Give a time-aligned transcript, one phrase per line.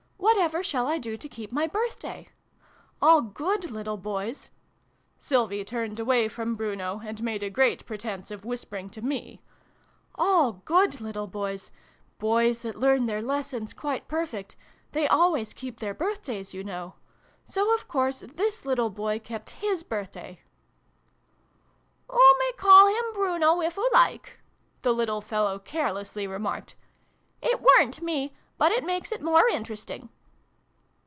[0.33, 2.29] Whatever shall I do to keep my Birthday?
[3.01, 4.49] All good little Boys"
[5.19, 9.43] (Sylvie turned away from Bruno, and made a great pre tence of whispering to me]"
[10.15, 12.19] all good little xiv] BRUNO'S PICNIC.
[12.19, 14.55] 221 Boys Boys that learn their lessons quite perfect
[14.93, 16.93] they always keep their birthdays, you know.
[17.45, 20.39] So of course this little Boy kept his Birthday.""
[22.13, 24.39] Oo may call him Bruno, if oo like,"
[24.81, 26.75] the little fellow carelessly remarked."
[27.41, 30.07] It weren't me, but it makes it more interesting."